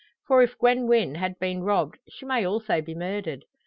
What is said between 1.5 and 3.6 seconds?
robbed she may also be murdered.